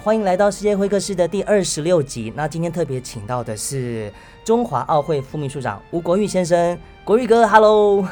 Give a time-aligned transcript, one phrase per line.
[0.00, 2.32] 欢迎来到世界会客室的第二十六集。
[2.36, 4.10] 那今天特别请到的是
[4.44, 8.06] 中华奥会副秘书长吴国玉先生，国玉哥，Hello。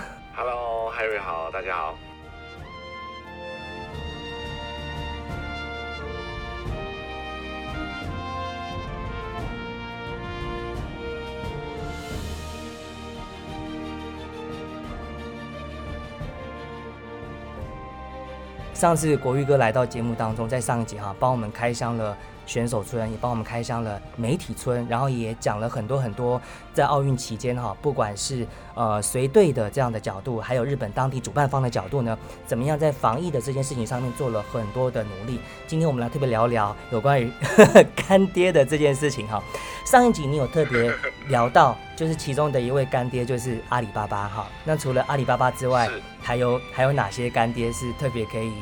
[18.77, 22.15] 上次国玉哥来到节目当中，在上一集哈，帮我们开箱了
[22.47, 26.41] 选手村，也帮我们开箱了媒体村，然后也讲了很多很多
[26.73, 32.17] 在奥运期间哈，不管是呃随队的这样的角度，还有日本当地主办方的角度呢，
[32.47, 35.41] 怎么样在防疫的这件事情上面做了很多的努力。
[35.67, 37.31] 今天我们来特别聊聊有关于
[38.09, 39.43] 干爹的这件事情哈。
[39.85, 40.93] 上一集你有特别
[41.29, 44.47] 聊到，就是其中的一位干爹就是阿里巴巴哈。
[44.65, 45.89] 那除了阿里巴巴之外，
[46.21, 48.53] 还有还有哪些干爹是特别可以，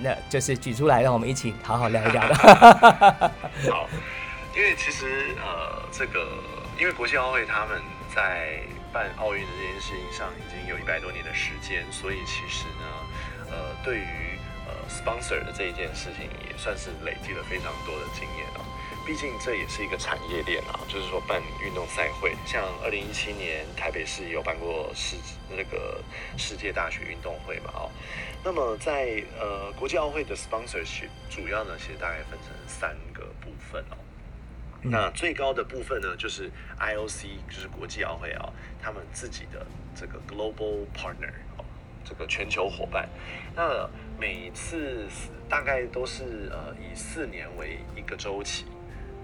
[0.00, 2.34] 那就是举出来让我们一起好好聊一聊的。
[3.70, 3.88] 好，
[4.54, 6.28] 因为其实呃，这个
[6.78, 7.80] 因为国际奥会他们
[8.14, 8.60] 在
[8.92, 12.86] 办奥运的这件事情上已经有一百多年的时间，所以其实呢，
[13.50, 18.60] 呃，对于呃 sponsor 的这一件事情也算是累积了非常多的经验啊。
[19.06, 25.16] 毕竟这也是一个产业链啊，就是说办运动赛会，像二零一七年台北市有办过世
[25.48, 26.02] 那个
[26.36, 27.90] 世界大学运动会嘛，哦，
[28.42, 33.96] 那么在呃国际奥会的 sponsorship 主要呢，其实大概分成三个部分哦。
[34.82, 41.64] 那最高的部分呢，就是 IOC，就是国际奥会啊，他们自己的这个 global partner 哦，
[42.04, 43.08] 这个全球伙伴。
[43.54, 43.88] 那
[44.18, 45.06] 每次
[45.48, 48.66] 大概都是呃以四年为一个周期。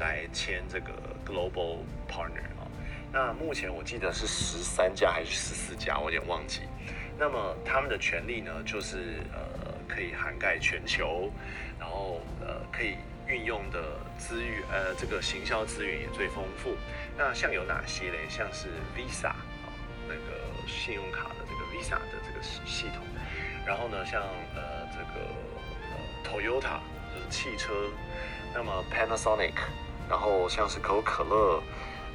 [0.03, 0.93] 来签这个
[1.25, 1.79] global
[2.11, 2.67] partner 啊，
[3.13, 6.63] 那目前我记得是十三家还是十四家，我有点忘记。
[7.17, 9.39] 那么他们的权利呢，就是呃
[9.89, 11.31] 可以涵盖全球，
[11.79, 12.97] 然后呃可以
[13.29, 13.79] 运用的
[14.19, 16.75] 资源，呃这个行销资源也最丰富。
[17.17, 18.19] 那像有哪些嘞？
[18.29, 19.71] 像是 Visa 啊，
[20.09, 23.07] 那个信用卡的这个 Visa 的这个系统。
[23.65, 24.21] 然后呢，像
[24.57, 25.31] 呃这个
[25.93, 25.95] 呃
[26.27, 26.81] Toyota
[27.15, 27.73] 就是汽车，
[28.53, 29.55] 那么 Panasonic。
[30.13, 31.63] 然后像是可口可乐，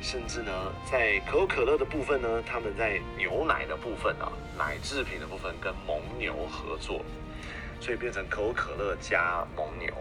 [0.04, 0.52] 甚至呢，
[0.86, 7.04] 在可口可乐的部分呢，他们在牛奶的部分啊，奶制品的部分跟蒙牛合作，
[7.82, 9.92] 所以变成可口可乐加蒙牛。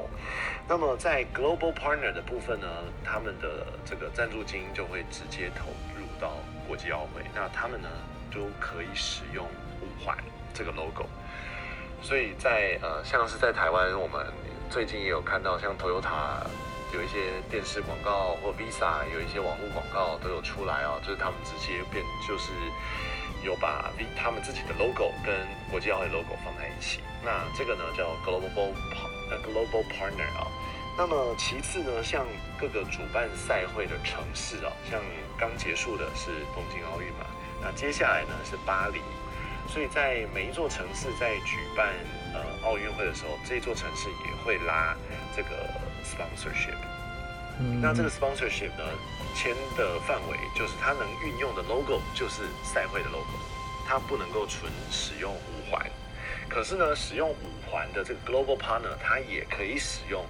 [0.69, 2.69] 那么在 Global Partner 的部分呢，
[3.03, 6.33] 他们的这个赞助金就会直接投入到
[6.69, 7.89] 国际奥会，那他们呢
[8.31, 9.47] 都可以使用
[9.81, 10.15] 五环
[10.53, 11.07] 这个 logo。
[12.03, 14.27] 所以在呃，像是在台湾，我们
[14.69, 16.45] 最近也有看到像 Toyota。
[16.97, 22.53] 有一些电视广告或 Visa 有一些网络广告都有出来哦，就是他们直接变，就是
[23.45, 27.01] 有把 V 他们自己的 logo 跟国际奥会 logo 放在一起。
[27.23, 28.73] 那这个呢叫 global
[29.29, 30.49] 呃 global partner 啊。
[30.97, 32.25] 那么其次呢，像
[32.59, 34.99] 各个主办赛会的城市啊，像
[35.37, 37.27] 刚结束的是东京奥运嘛，
[37.61, 39.03] 那接下来呢是巴黎，
[39.69, 41.93] 所以在每一座城市在举办
[42.33, 44.97] 呃奥运会的时候，这座城市也会拉
[45.37, 45.69] 这个。
[46.07, 46.79] sponsorship，
[47.83, 48.85] 那这个 sponsorship 呢，
[49.35, 53.39] 签的范围就是它能运用的 logo 就是赛会的 logo，
[53.87, 55.85] 它不能够纯使用五环。
[56.49, 60.25] 可是呢，使用五环的这个 global partner，它也可以使用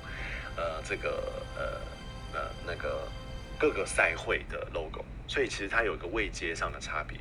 [0.56, 3.06] 呃这个呃呃那个
[3.58, 7.18] 各个赛会的 logo，所以其实它有一个位阶上的差别。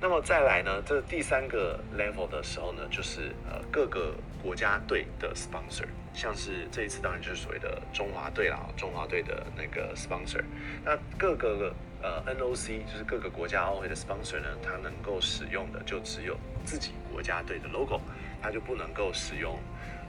[0.00, 10.44] 那么再来呢，这第三个 level 的时候呢，就是呃各个国家队的 sponsor，像是这一次当然就是所谓的中华队啦，中华队的那个 sponsor。
[10.84, 18.00] 那各个呃 NOC 就是各个国家奥会的 sponsor 呢，它能够使用的就只有自己国家队的 logo，
[18.42, 19.58] 它就不能够使用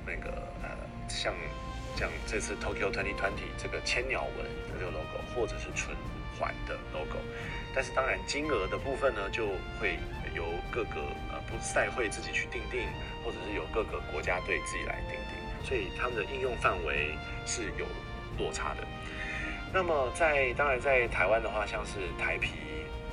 [0.06, 0.30] 那个
[0.62, 0.70] 呃
[1.08, 1.34] 像
[1.96, 3.14] 像这次 Tokyo 2020
[3.58, 5.96] 这个千鸟纹的这个 logo，或者是纯
[6.38, 7.20] 环的 logo。
[7.76, 9.50] 但是当然，金额的部分呢，就
[9.80, 10.00] 会
[10.34, 11.02] 由各个
[11.32, 12.88] 呃不赛会自己去定定，
[13.24, 17.14] 或者是由各个国家队自己来定定，所以他们的应用范围
[17.46, 17.86] 是有
[18.40, 18.84] 落差的。
[19.72, 22.54] 那么在当然在台湾的话，像是台皮，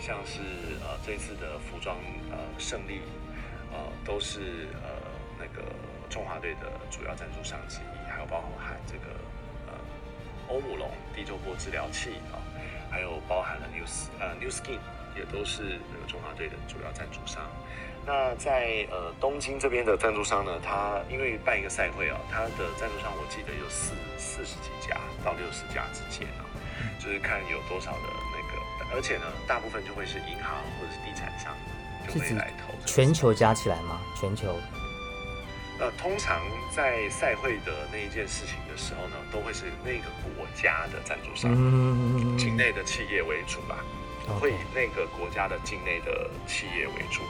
[0.00, 0.40] 像是
[0.80, 1.96] 呃这次的服装
[2.30, 3.00] 呃胜利，
[3.72, 4.88] 呃都是呃
[5.38, 5.68] 那个
[6.08, 9.12] 中华队的主要赞助商之一，还有包含这个
[9.66, 9.74] 呃
[10.48, 12.40] 欧姆龙地周波治疗器啊。
[12.94, 13.84] 还有包含了 New
[14.20, 14.78] 呃 New Skin
[15.16, 17.42] 也都是那个中华队的主要赞助商。
[18.06, 24.94] 那在呃东京这边的赞助商呢，他因为办一个赛会啊，他的赞助商我记得有四四十几家
[25.24, 26.46] 到六十家之间啊，
[27.00, 31.52] 就是看有多少的那个，而且呢，大部分就会是银行或者是地产商
[32.06, 32.72] 就会来投。
[32.86, 34.00] 全球加起来吗？
[34.14, 34.54] 全球？
[35.80, 36.40] 呃，通常
[36.70, 41.50] 在赛会的那一件事情的时候呢，都会是那个国家的赞助商，
[42.38, 43.84] 境内的企业为主吧，
[44.40, 47.22] 会以那个国家的境内的企业为主。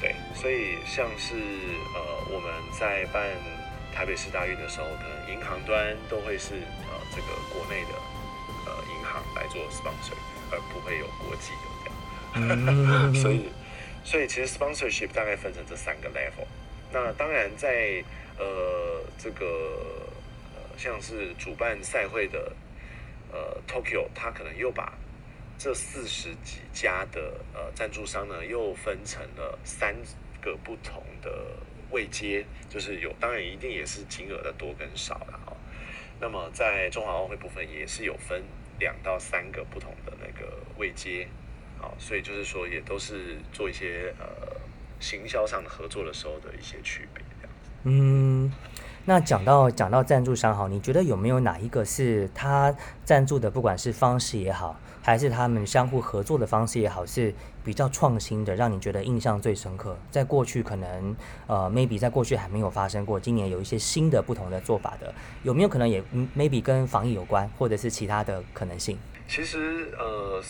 [0.00, 1.34] 对，所以像是
[1.94, 2.00] 呃，
[2.32, 3.22] 我们在办
[3.94, 6.54] 台北市大运的时候，可能银行端都会是
[6.88, 7.94] 呃这个国内的
[8.64, 10.16] 呃银行来做 sponsor，
[10.50, 13.12] 而不会有国际的这样。
[13.14, 13.50] 所以，
[14.04, 16.46] 所以其实 sponsorship 大概分成这三个 level。
[16.90, 18.02] 那当然，在
[18.38, 19.44] 呃这个
[20.54, 22.50] 呃像是主办赛会的
[23.30, 24.94] 呃 Tokyo，它可能又把
[25.58, 29.94] 这四十几家的呃赞助商呢，又分成了三
[30.40, 31.30] 个不同的
[31.90, 35.52] 位阶，就是有当然一定也是金额的多跟少了啊。
[36.18, 38.42] 那么在中华奥会部分也是有分
[38.78, 41.28] 两到三个不同的那个位阶，
[41.82, 44.26] 啊，所以就是说也都是做一些呃。
[45.00, 47.70] 行销上的合作的时候的一些区别，这样子。
[47.84, 48.52] 嗯，
[49.04, 52.74] 那讲到讲到赞助商哈，你觉得有没有哪一个是他
[53.04, 57.32] 赞助的，不管是方式也好，还是他们相互合作的方式也好，是
[57.64, 59.96] 比较创新的，让你觉得印象最深刻？
[60.10, 61.16] 在过去可能
[61.46, 66.02] 呃，maybe 在过去还没有发生过，今年有一些新的不同的做法的，有没有可能也
[66.36, 68.98] maybe 跟防疫有关，或者是其他的可能性？
[69.28, 70.42] 其实呃。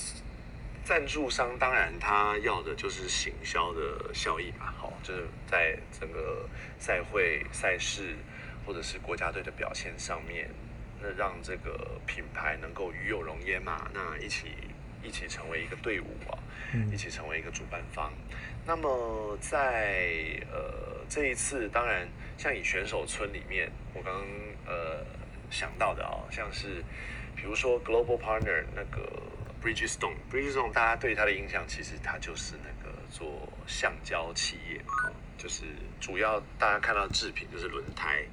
[0.89, 6.49] 赞助商当然他要的就是行销的效益嘛，好，就是在整个
[6.79, 8.17] 赛会赛事
[8.65, 10.49] 或者是国家队的表现上面，
[10.99, 14.47] 那让这个品牌能够与有荣焉嘛，那一起
[15.03, 16.33] 一起成为一个队伍啊，
[16.91, 18.11] 一起成为一个主办方。
[18.65, 22.09] 那么在呃这一次，当然
[22.39, 24.25] 像以选手村里面，我刚刚
[24.65, 25.05] 呃
[25.51, 26.83] 想到的啊，像是
[27.37, 29.07] 比如说 Global Partner 那个。
[29.63, 35.65] Bridgestone，Bridgestone，大家对它的印象其实它就是那个做橡胶企业嘛，就是
[36.01, 38.25] 主要大家看到制品就是轮胎，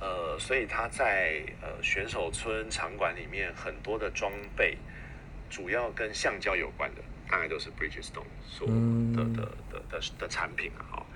[0.00, 4.76] 呃，所以它在呃选手村场馆里面很多的装备，
[5.48, 11.06] 主要跟橡胶有关的，大概都是 Bridgestone 所的的的的的产品啊，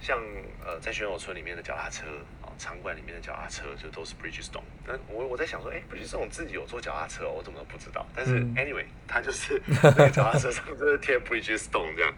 [0.00, 0.18] 像
[0.64, 2.04] 呃在选手村里面的脚踏车。
[2.58, 8.06] 场馆里面的脚踏车就都是 Bridgestone，那我我在想说，哎，Bridgestone 自己有做脚踏车，我怎么都不知道？
[8.14, 12.14] 但是 anyway，它就是 那个脚踏车上就是贴 Bridgestone 这样。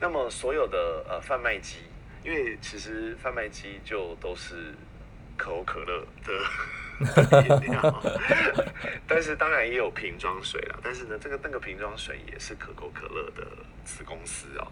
[0.00, 1.78] 那么所有的呃贩卖机，
[2.24, 4.74] 因为其实贩卖机就都是
[5.36, 8.02] 可口可乐的 饮料，
[9.06, 10.80] 但是当然也有瓶装水了。
[10.82, 13.46] 但是呢，这个那个瓶装水也是可口可乐的
[13.84, 14.66] 子公司哦，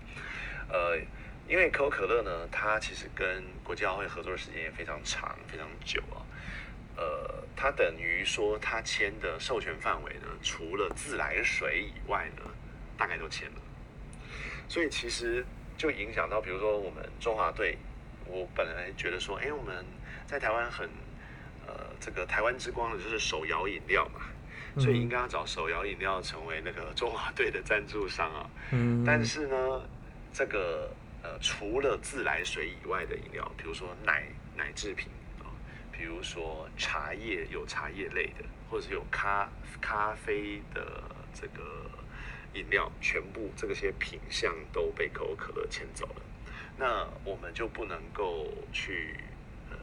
[0.69, 0.99] 呃。
[1.47, 6.25] 因为可口可乐呢，它其实跟国际奥会合作的时间也非常长、非常久啊。
[6.97, 12.43] 呃，它等于说它签的授权范围呢，除了自来水以外呢，
[12.97, 13.57] 大概都签了。
[14.69, 15.45] 所以其实
[15.77, 17.77] 就影响到，比如说我们中华队，
[18.27, 19.85] 我本来觉得说，哎，我们
[20.27, 20.89] 在台湾很
[21.67, 24.21] 呃，这个台湾之光的就是手摇饮料嘛，
[24.81, 28.49] 所以应该要找手摇饮料成为那个中华队的赞助商啊。
[28.71, 29.05] 嗯。
[29.05, 29.83] 但是呢，
[30.33, 30.91] 这个。
[31.25, 35.09] 呃，除了自来水以外的饮料，比如说奶奶制品
[35.41, 35.49] 啊，
[35.91, 39.49] 比如说茶叶有茶叶类的，或者是有咖
[39.81, 41.03] 咖啡的
[41.33, 41.91] 这个
[42.53, 46.23] 饮料，全部这些品相都被可口可乐牵走了。
[46.77, 49.17] 那我们就不能够去
[49.71, 49.77] 呃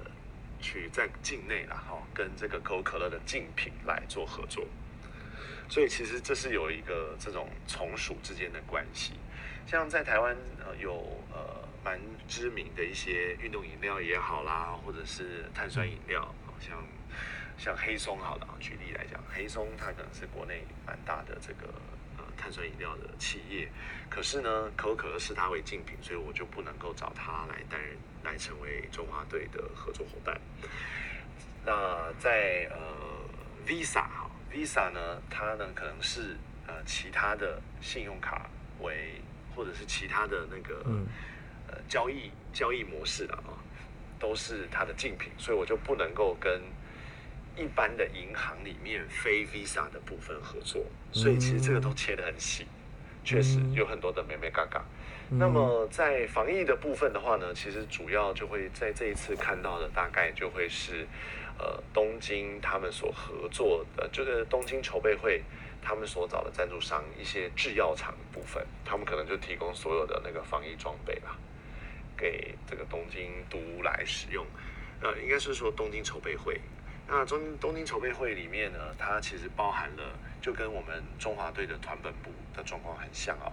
[0.62, 4.63] 去在境内了哈，跟这个可口可乐的竞品来做合作。
[5.67, 9.13] 所以其实这是有一个这种从属之间的关系。
[9.65, 10.94] 像在台湾呃有
[11.32, 16.77] 呃蛮知名的一些运动饮料也好啦，或者是碳酸饮料，像
[17.58, 21.74] 像黑松好了，举例来讲，黑松它可能是国内蛮大的这个
[22.18, 23.70] 呃碳酸饮料的企业，
[24.10, 30.39] 可是呢可口可乐视它为竞品，所以我就不能够找它来担任来成为中华队的合作伙伴。
[31.63, 32.77] 那在呃
[33.65, 36.36] Visa 哈 Visa 呢，它呢可能是
[36.68, 38.50] 呃其他的信用卡
[38.80, 39.22] 为
[39.55, 40.84] 或者是其他的那个
[41.67, 43.58] 呃交易交易模式的啊，
[44.20, 46.62] 都是它的竞品，所以我就不能够跟
[47.55, 52.65] 一般的银行里面非 Visa 的部分合作，所以其实这个都切得很细，
[53.24, 54.84] 确实有很多的美美嘎嘎。
[55.29, 61.08] 那么在防疫的部分的话呢，其实主要就会在这一次看到的大概就会是
[61.58, 65.41] 呃东京他们所合作的，就是东京筹备会。
[65.82, 71.38] 他们所找的赞助商，一些制药厂部分，他们可能就提供所有的那个防疫装备吧，
[72.16, 74.46] 给这个东京都来使用。
[75.02, 76.62] 呃，应该是说东京筹备会。
[77.08, 83.52] 那中东京筹备会里面呢，它其实包含了，就跟我们中华队的团本部的状况很像啊。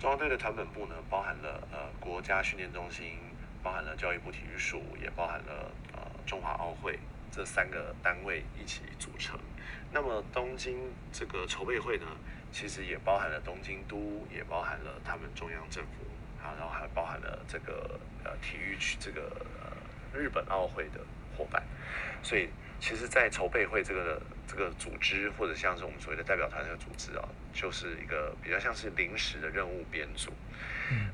[0.00, 3.18] 中华队的团本部呢，包含了呃国家训练中心、
[3.62, 6.98] 包含了教育部体育署，也包含了呃中华奥会
[7.30, 9.38] 这三个单位一起组成。
[9.92, 10.78] 那么东京
[11.12, 12.06] 这个筹备会呢，
[12.52, 15.90] 其实也包含了东京都，也包含了他们中央政府
[16.42, 19.22] 啊，然后还包含了这个呃体育区这个
[19.60, 21.00] 呃日本奥会的
[21.36, 21.62] 伙伴。
[22.22, 30.30] 所以其实，在筹备会这个这个组织，或者像是我们所谓的代表团这个组织啊，就是一个比较像是临时的任务编组。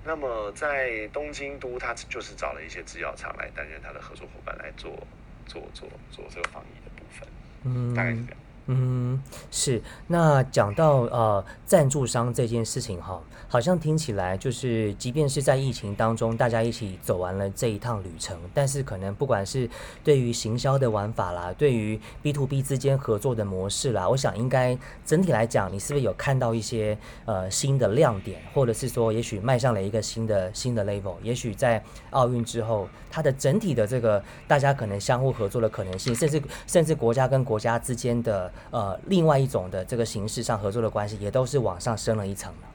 [0.04, 5.06] 那么在东京都，他就是找了一些制药厂来担任他的合作伙伴，来做
[5.47, 7.28] 做做做这个防疫的部分。
[7.64, 8.40] 嗯，大概是这样。
[8.68, 9.20] 嗯，
[9.50, 9.80] 是。
[10.08, 19.70] 那讲到呃赞助商这件事情哈，好像听起来就是，即便是在疫情当中，大家一起走完了这一趟旅程，但是可能不管是
[20.02, 31.80] 对于行销的玩法啦，对于 B to B 之间合作的模式啦，我想应该整体来讲，你是不是有看到一些呃新的亮点，或者是说，也许迈上了一个新的新的 level，也许在
[32.11, 38.52] 奥运之后，它的整体的这个大家可能相互合作的可能性，甚至甚至国家跟国家之间的。
[38.70, 42.68] 呃，另外一种的这个形式上合作的关系，也都是往上升了一层了。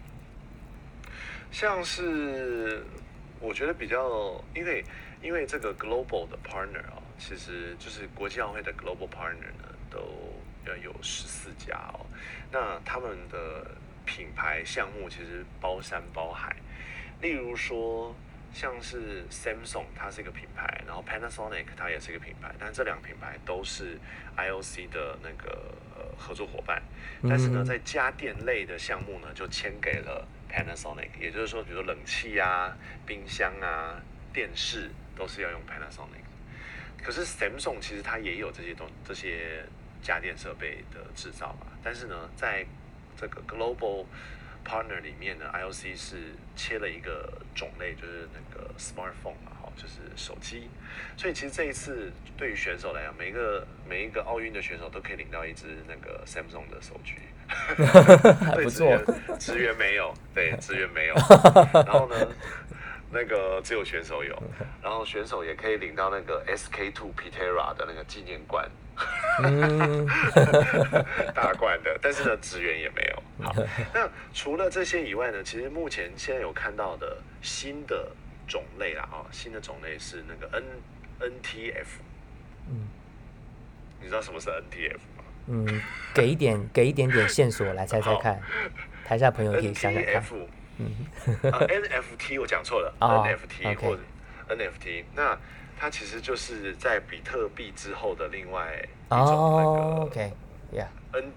[1.51, 2.83] 像是
[3.39, 4.83] 我觉得比较，因为
[5.21, 9.99] 因为这个 global 的 partner 啊，其实就是国际奥会的 global partner 呢，都
[10.65, 12.05] 要有十四家哦。
[12.51, 13.71] 那他们的
[14.05, 16.55] 品牌项目其实包山包海，
[17.21, 18.15] 例如说。
[18.53, 23.97] 像是 Samsung，它是一个品牌，然后 Panasonic 它也是一个品牌，但这两个品牌都是
[24.35, 26.81] IOC 的那个呃合作伙伴。
[27.27, 34.01] 但是呢，在家电类的项目呢，就签给了 Panasonic，也就是说，比如说冷气啊、冰箱啊、
[34.33, 36.21] 电视都是要用 Panasonic。
[37.01, 39.63] 可是 Samsung 其实它也有这些东这些
[40.03, 42.65] 家电设备的制造嘛，但是呢，在
[43.15, 44.05] 这个 Global
[44.65, 46.17] Partner 里面呢，IOC 是
[46.55, 50.69] 切了一个种类，就是那个 smartphone 嘛，哈，就是手机。
[51.17, 57.13] 所以其实这一次对于选手来讲，每一个每一个奥运的选手都可以领到一支那个 Samsung 的手机，
[58.45, 58.97] 还不错。
[59.39, 61.15] 职员没有，对， 职员没有。
[61.73, 62.15] 然后呢，
[63.11, 64.41] 那个只有选手有，
[64.81, 68.69] 然后选手也可以领到那个 SK Two Pitera 的那个纪念冠。
[69.43, 70.05] 嗯，
[71.33, 73.23] 大罐的，但是呢，职员也没有。
[73.43, 73.55] 好，
[73.93, 78.11] 那除了这些以外呢，其实目前现在有看到的新的
[78.47, 80.63] 种类啦，啊，新的种类是那个 N
[81.31, 81.87] NTF。
[82.69, 82.87] 嗯，
[83.99, 85.23] 你知道什么是 NTF 吗？
[85.47, 85.81] 嗯，
[86.13, 88.39] 给一点，给一点点线索来猜猜 看，
[89.03, 90.23] 台下朋友可以想想看。
[90.77, 90.91] 嗯
[91.25, 94.01] ，NFT 我讲错了，NFT 或者
[94.49, 95.37] NFT 那。
[95.81, 101.33] 它其实就是在比特币之后的另外一种那个 OK，Yeah，N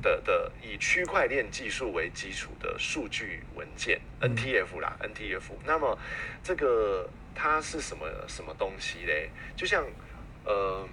[0.00, 5.42] 的的以区块链技术为基础的数据文件 NTF 啦，NTF。
[5.64, 5.98] 那么
[6.40, 9.28] 这个它是什么什么东西嘞？
[9.56, 9.84] 就像
[10.44, 10.88] 呃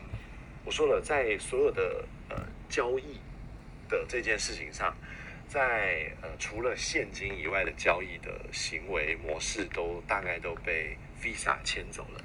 [0.65, 2.35] 我说了，在所有的呃
[2.67, 3.19] 交易
[3.87, 4.91] 的这件事情上，
[5.47, 12.23] 在呃除了现金以外的交易的行为模式，都大概都被 Visa 牵走了。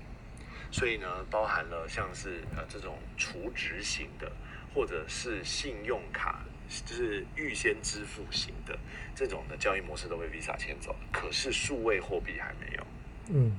[0.71, 4.31] 所以呢，包含了像是呃这种储值型的，
[4.75, 6.45] 或者是信用卡，
[6.85, 8.79] 就是预先支付型的
[9.15, 10.99] 这种的交易模式都被 Visa 牵走了。
[11.13, 12.87] 可是数位货币还没有，
[13.29, 13.57] 嗯，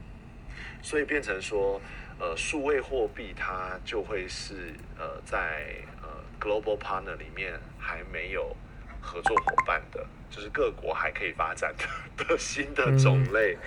[0.82, 1.82] 所以变成说，
[2.20, 8.56] 呃，数位货币它就会是呃在呃 Global Partner 里面还没有
[9.02, 11.86] 合作伙伴的，就是各国还可以发展的
[12.26, 13.58] 的新的种类。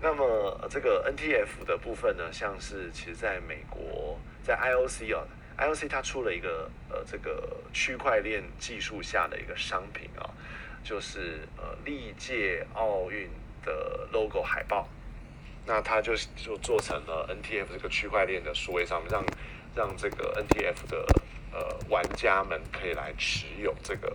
[0.00, 5.24] 那么这个 NTF 的部分呢，像是其实在美国，在 IOC 啊
[5.58, 10.28] ，IOC 它出了一个呃这个区块链技术下的一个商品啊，
[10.82, 13.28] 就是呃历届奥运
[13.64, 14.88] 的 logo 海报，
[15.64, 19.24] 那它就就做成了 NTF 这个区块链的数位上面，让
[19.74, 21.06] 让这个 NTF 的
[21.52, 24.12] 呃玩家们可以来持有这个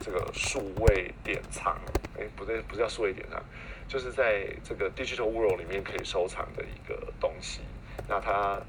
[0.00, 1.76] 这个数位典藏，
[2.18, 3.42] 哎不对，不是叫数位典藏。
[3.88, 7.60] 就是在这个 digital world 里面可以收藏的一个东西。
[8.06, 8.60] 那它，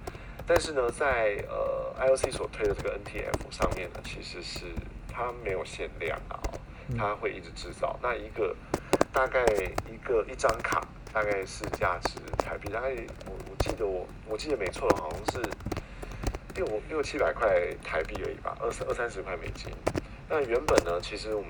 [0.48, 4.66] 但是呢，在呃 IOC 所推的这个 NTF 上面呢，其实是
[5.10, 6.40] 它没有限量啊，
[6.98, 8.00] 它会一直制造。
[8.02, 8.56] 那一个
[9.12, 9.44] 大概
[9.92, 12.96] 一个一张卡大概是价值台币，大概
[13.26, 15.50] 我我记得我我记得没错好像是
[16.56, 19.70] 六六七百块台币而已吧，二十二三十块美金。
[20.30, 21.50] 那原本呢，其实我们。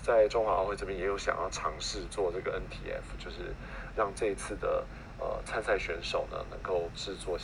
[0.00, 3.52] 在中华奥会这边也有想要尝试做这个 NTF，就是
[3.94, 4.86] 让这一次的
[5.18, 7.36] 呃参赛选手呢能够制作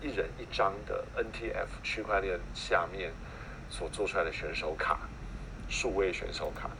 [0.00, 3.10] 一人一张的 NTF 区块链下面
[3.68, 5.00] 所做出来的选手卡，
[5.68, 6.70] 数位选手卡。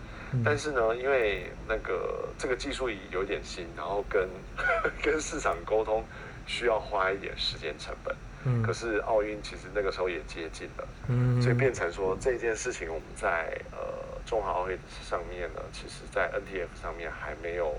[0.44, 4.28] 但是呢，因为那个这个技术有点新，然后跟
[5.02, 6.04] 跟市场沟通
[6.46, 8.14] 需要花一点时间成本。
[8.44, 13.78] 嗯可是奥运其实那个时候也接近了，嗯所以变成说这件事情我们在呃
[14.26, 17.78] 中华奥运上面呢，其实在 NTF 上面还没有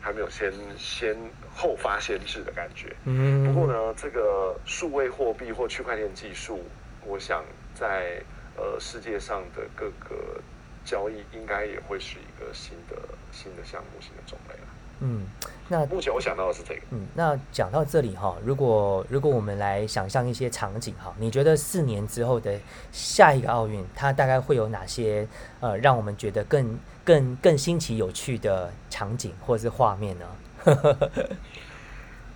[0.00, 1.16] 还没有先先
[1.54, 2.94] 后发先至的感觉。
[3.04, 6.64] 嗯不过呢，这个数位货币或区块链技术，
[7.04, 8.22] 我想在
[8.56, 10.40] 呃世界上的各个
[10.84, 12.96] 交易应该也会是一个新的
[13.30, 14.68] 新的项目、新的种类了。
[15.04, 15.26] 嗯，
[15.68, 16.80] 那目前我想到的是这个。
[16.90, 22.56] 嗯，那讲到这里哈，如果如果我们来想象一些场景哈，你觉得四年之后的
[22.92, 25.26] 下一个奥运，它大概会有哪些
[25.58, 30.26] 呃让我们觉得更更更新奇有趣的场景或者是画面呢？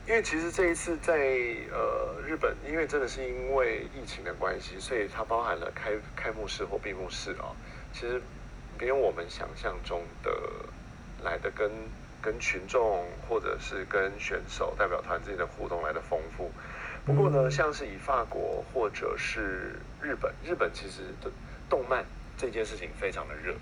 [0.08, 1.14] 因为其实这一次在
[1.70, 7.54] 呃日本，因为真的是因为疫情的关系，所以它包含了开开幕式或闭幕式啊、
[7.92, 8.20] 其实
[8.78, 10.30] 没有我们想象中的
[11.24, 11.70] 来的跟
[12.26, 16.50] 跟群众或者是跟选手代表团之间的互动来的丰富。
[17.04, 21.30] 不过呢，嗯像是以法国或者是日本，日本其实的
[21.70, 22.04] 动漫
[22.36, 23.54] 这件事情非常的热。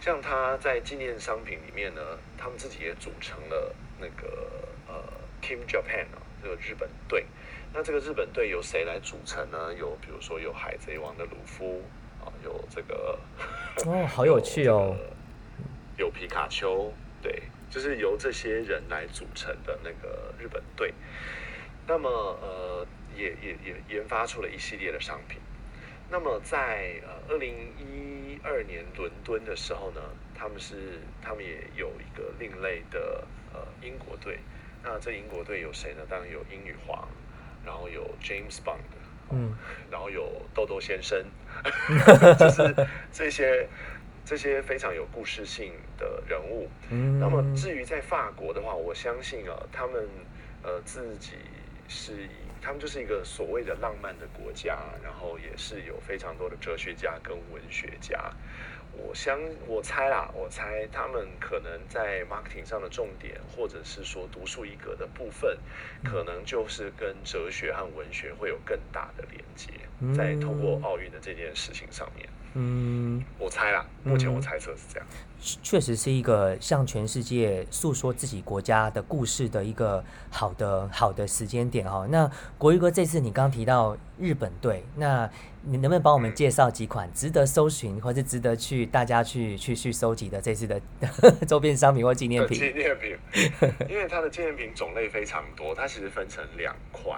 [0.00, 2.00] 像他在纪念商品里面呢，
[2.38, 4.48] 他们自己也组成了那个
[4.88, 4.94] 呃
[5.42, 7.26] Team Japan 啊，这个日本队。
[7.74, 9.74] 那这个日本队由谁来组成呢？
[9.78, 11.82] 有比如说有海贼王的鲁夫
[12.24, 13.18] 啊，有这个
[13.84, 14.96] 哦，好有趣哦。
[15.98, 16.94] 有皮卡丘，对，
[17.70, 20.92] 就是由这些人来组成的那个日本队。
[21.86, 22.08] 那么
[22.42, 22.86] 呃，
[23.16, 25.40] 也也也研发出了一系列的商品。
[26.10, 30.00] 那么在呃二零一二年伦敦的时候呢，
[30.34, 34.38] 他们是他们也有一个另类的呃英国队。
[34.82, 36.02] 那这英国队有谁呢？
[36.08, 37.08] 当然有英女皇，
[37.64, 38.78] 然后有 James Bond，
[39.30, 39.54] 嗯
[39.90, 41.24] 然后有豆豆先生
[42.38, 43.68] 就是这些
[44.24, 46.68] 这些非常有故事性的人物。
[46.90, 50.08] 嗯，那么至于在法国的话，我相信啊，他们
[50.62, 51.32] 呃自己
[51.88, 52.28] 是以
[52.62, 58.32] 他们就是一个所谓的浪漫的国家，然后也是有非常多的哲学家跟文学家。
[58.92, 65.56] 我相我猜啦，我猜他们可能在 marketing 上的重点，或者是说独树一格的部分，
[66.04, 72.28] 可能就是跟哲学和文学会有更大的连接，在通过奥运的这件事情上面。
[72.54, 75.06] 嗯，我猜啦，目前我猜测是这样。
[75.62, 85.30] 确实是一个向全世界诉说自己国家的故事的一个好的好的时间点哈、那国瑜哥这次你刚刚提到日本队，那
[85.62, 90.80] 你能不能帮我们介绍几款值得搜寻或是值得去大家去去去收集的这次的
[91.46, 92.72] 周边商品或纪念品纪？
[92.72, 93.16] 念品，
[93.88, 97.16] 因为它的纪念品种类非常多，它其实分成两块，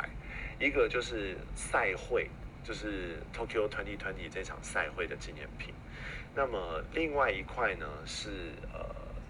[0.63, 2.31] 一个就是赛会，
[2.63, 5.75] 就是 Tokyo 2020这场赛会的纪念品，
[6.37, 8.79] 那么另外一块呢是呃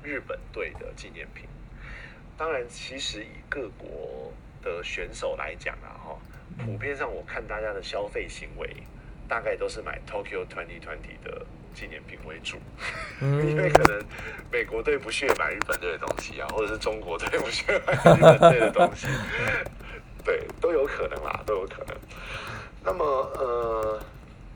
[0.03, 1.49] 日本队的纪念品。
[2.37, 6.18] 当然，其实以各国的选手来讲啊，哈，
[6.62, 8.68] 普遍上我看大家的消费行为，
[9.27, 12.59] 大概都是买 Tokyo 2020的纪念品为主。
[13.23, 14.05] 因为可能
[14.51, 19.07] 美国队不屑买日本队的东西啊，或者是中国队不屑买日本队的东西，
[20.24, 21.96] 对，都有可能啦，都有可能。
[22.85, 23.04] 那么
[23.37, 24.00] 呃，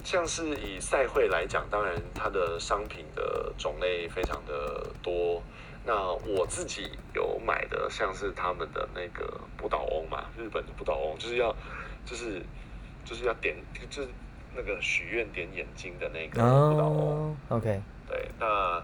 [0.05, 5.43] 像是以赛会来讲，当然它的商品的种类非常的多。
[5.85, 11.55] 那我自己有买的，像是他们的那个不倒翁嘛，日本的不倒翁，就是要
[12.05, 12.43] 就是
[13.05, 13.57] 就是要点，
[13.89, 14.09] 就是
[14.53, 16.99] 那个许愿点眼睛的那个不倒翁。
[16.99, 18.83] 哦，OK，对，那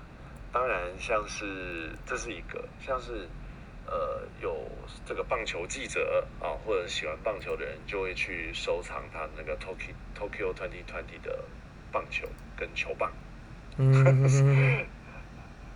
[0.52, 3.28] 当然像是这是一个，像是
[3.86, 4.56] 呃有
[5.04, 11.44] 这个棒球记者啊，或者喜欢棒球的人就会去收藏他那个 Tokyo Tokyo Twenty Twenty 的
[11.90, 13.12] 棒球跟球棒。
[13.78, 13.92] 嗯，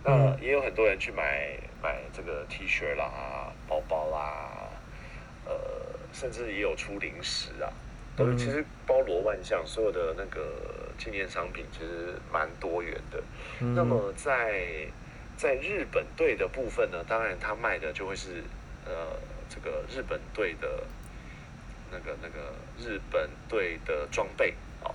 [0.03, 4.69] 那也有很多人去买买这个 T 恤啦、包包啦，
[5.45, 5.53] 呃，
[6.13, 7.73] 甚至也有出零食啊，
[8.15, 13.21] 都其实包罗万象，所有的那个纪念商品其实蛮多元的。
[13.59, 14.87] 嗯那么在
[15.37, 18.43] 在日本队的部分呢，当然他卖的就会是
[18.85, 20.83] 呃这个日本队的
[21.91, 24.89] 那个那个日本队的装备啊、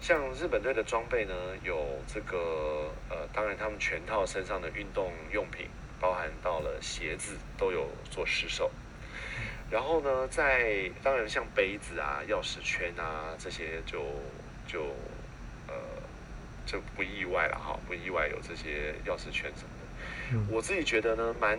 [0.00, 5.68] 像日本队的装备呢，有这个呃，当然他们全套身上的运动用品，
[6.00, 8.70] 包含到了鞋子都有做试售。
[9.68, 14.00] 然后呢，在当然像杯子啊、钥匙圈啊这些就
[14.64, 14.94] 就
[16.66, 19.86] 就不意外了哈，不意外有这些钥匙圈什么的。
[20.32, 21.58] 嗯我自己觉得呢，蛮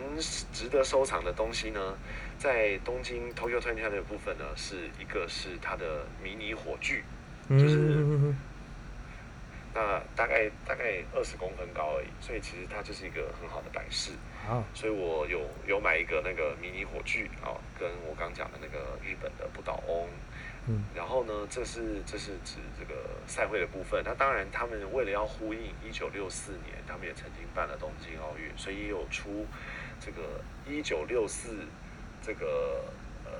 [0.52, 1.96] 值得收藏的东西呢，
[2.38, 7.02] 在东京 Tokyo Twenty 的部分呢，是一个是它的迷你火炬，
[7.48, 8.36] 就是嗯
[9.74, 14.12] 那大概大概概二十公分高而已，所以其实它就是一个很好的摆饰。
[14.48, 19.58] 哦，所以我有有买一个那个迷你火炬啊，跟我刚讲的那个日本的不。
[20.70, 22.94] 嗯，然后呢，这是这是指这个
[23.26, 24.02] 赛会的部分。
[24.04, 29.46] 那当然，他们为了要呼应一九六四年，他们也曾经办了东京奥运，所以也有出
[29.98, 31.56] 这个一九六四
[32.20, 32.84] 这个
[33.24, 33.30] 呃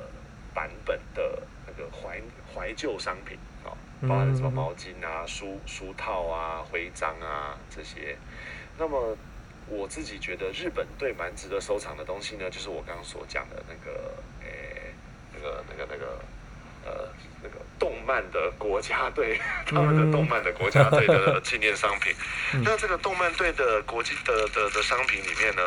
[0.55, 2.19] 版本的那个怀
[2.51, 3.77] 怀旧商品啊，
[4.09, 8.17] 包含什么毛巾啊、书书套啊、徽章啊这些。
[8.79, 9.15] 那么
[9.67, 14.95] 我自己觉得日本队蛮值得收藏的东西呢，就是我刚刚所讲的那个诶
[15.35, 16.19] 那个那个那个。
[16.85, 17.09] 呃，
[17.43, 22.15] 那个动漫的国家队， 他们的动漫的国家队的 纪念商品。
[22.65, 25.63] 那这个动漫队的国际的的的商品里面呢，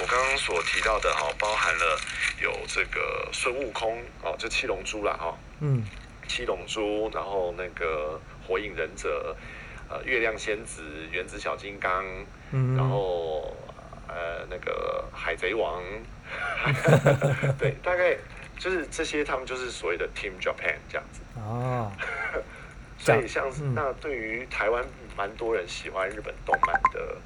[0.00, 2.00] 我刚刚所提到的哈，包含了
[2.42, 5.38] 有这个孙悟空哦，就七龙珠了哈。
[5.60, 5.84] 嗯。
[6.28, 9.36] 七龙珠，然后那个火影忍者，
[9.88, 12.04] 呃，月亮仙子，原子小金刚，
[12.50, 13.56] 嗯然后
[14.08, 15.80] 呃那个海贼王，
[17.56, 18.16] 对，大概。
[18.58, 21.92] 就是这些，他们就是所谓的 Team Japan 这样子哦。
[22.98, 24.82] 所以像是那对于台湾
[25.16, 27.16] 蛮多人喜欢日本动漫的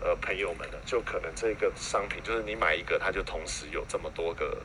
[0.00, 4.62] 呃朋友们呢，就可能这个商品就是你买一个，它就同时有这么多个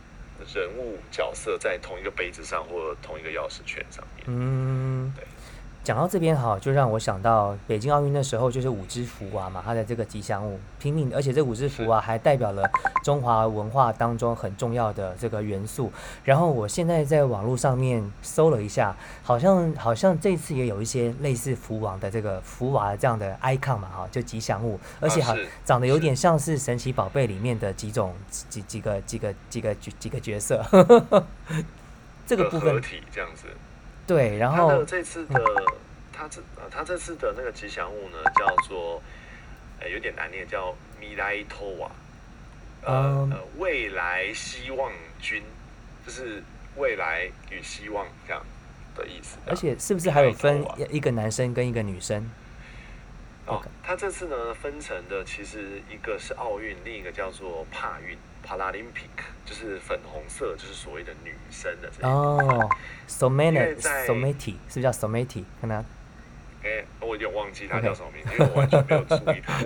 [0.53, 4.25] 人物角色在同一个杯子上或同一个钥匙圈上面。
[4.27, 5.25] 嗯，对。
[5.81, 12.69] 讲到这边哈，就让我想到北京奥运的时候，就是五只福娃嘛，它的这个吉祥物，拼命，而且这五只福娃还代表了
[13.03, 15.91] 中华文化当中很重要的这个元素。
[16.23, 30.63] 然后我现在在网络上面搜了一下，好像好像这次也有一些类似福王的这个福娃这样的 icon 嘛，哈，就吉祥物，而且好长得有点像是神奇宝贝里面的几种几几个几个几个几个角色，
[32.27, 33.47] 这个部分体这样子。
[34.09, 35.39] 对，然后这次的
[36.11, 38.99] 他这呃他这次的那个吉祥物呢，叫做
[39.79, 41.91] 呃有点难念，叫米莱托瓦，
[42.83, 44.91] 呃呃未来希望
[45.21, 45.43] 君，
[46.03, 46.41] 就是
[46.75, 48.43] 未来与希望这样
[48.95, 49.37] 的意思。
[49.45, 52.27] 而且是不是还有分一个男生跟一个女生？
[53.45, 58.17] 哦，他这次呢分成的其实一个是奥运，另一个叫做帕运。
[58.49, 62.67] Paralympic 就是粉红色，就是所谓的女生的这哦
[63.07, 65.43] ，Somati，Somati 是不是叫 Somati？
[65.61, 65.85] 可能，
[66.63, 69.59] 哎，我有点忘记他叫什么名字，因为我完全没有注意他。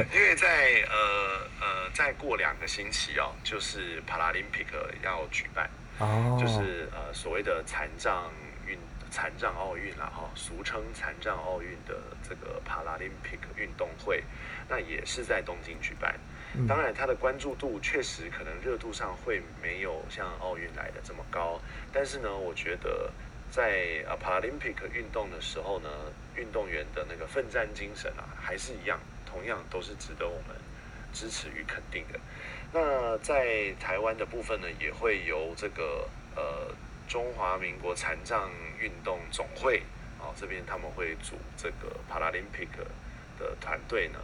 [0.14, 8.32] 因为在呃呃，再过两个星期哦，就是 Paralympic 要举办，哦，就是呃所谓的残障
[8.66, 8.78] 运
[9.10, 14.24] 残障奥运啦，哈，俗称残障奥运的这个 Paralympic 运动会。
[14.68, 16.18] 那也是在东京举办，
[16.66, 21.60] 当然它的关注度确实可能热度上会没有像奥运来的这么高，
[21.92, 23.12] 但是呢，我觉得
[23.50, 25.88] 在呃 Paralympic 运动的时候呢，
[26.34, 30.56] 运动员的那个奋战精神啊，还是一样，同样都是值得我们
[31.12, 32.18] 支持与肯定的。
[32.72, 36.74] 那在台湾的部分呢，也会由这个呃
[37.06, 38.50] 中华民国残障
[38.80, 39.82] 运动总会
[40.18, 42.68] 啊这边他们会组这个 Paralympic
[43.38, 44.18] 的团队呢。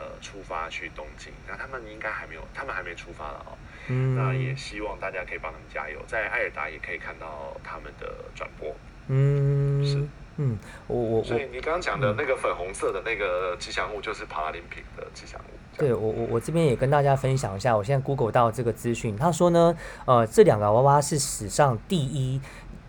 [0.00, 3.52] 呃，出发去东京，那他们应该还没有，他们还没出发了哦。
[3.88, 8.74] 嗯，那也希望大家可以帮他们加油，在艾尔达也可以看到他们的转播。
[9.08, 10.08] 嗯，是，
[10.38, 15.52] 嗯，我我所以你刚刚讲的那个粉红色的那个吉祥物就是 Paralympic 的吉祥物。
[15.76, 22.40] 对我我我这边也跟大家分享一下，我现在 Google 到这个资讯，他说呢，呃，这两个娃娃是史上第一。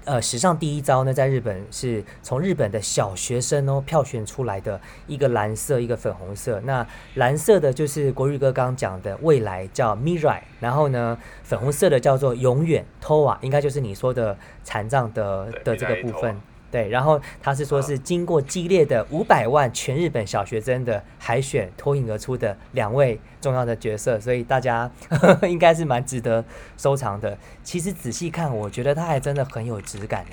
[0.05, 6.59] 呃，史上第一招呢，在日本是从日本的小学生哦票选出来的一个蓝色，一个粉红色。
[6.65, 6.85] 那
[7.15, 16.35] 蓝色的就是国语哥刚刚讲的未来叫 Mirai，然后呢，粉红色的叫做永远 Toa，应该就是你说的残障的的这个部分。
[16.71, 24.89] 对，然后他是说，是经过激烈的五百万全日本小学生的海选脱颖而出的两位重要的角色，所以大家
[25.43, 26.45] 应该是蛮值得
[26.77, 27.37] 收藏的。
[27.61, 30.31] 其实仔细看，我觉得他还真的很有质感呢，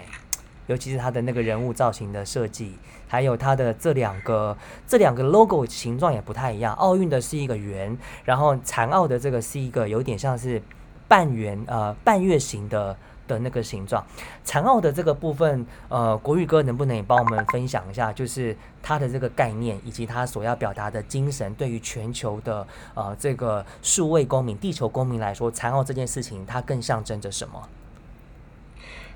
[0.68, 2.76] 尤其是他的那个人物造型的设计，
[3.08, 6.72] 还有他的这两个这两个 logo 形状也不太一样。
[6.74, 10.62] 奥运的是一个圆，然后残奥的这个是一个有点像是
[11.08, 12.96] 半圆呃半月形的。
[13.28, 14.04] 的那个形状，
[14.42, 27.68] 残奥的这个部分，呃，国语哥能不能也帮我们分享一下，就是它的这个概念以及它所要表达的精神，对于全球的呃这个数位公民、地球公民来说，残奥这件事情它更象征着什么？